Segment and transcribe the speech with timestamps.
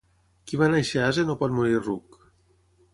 [0.51, 2.21] Qui va néixer ase no pot morir ruc.